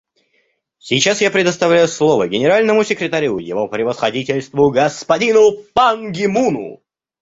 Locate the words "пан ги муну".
5.75-6.81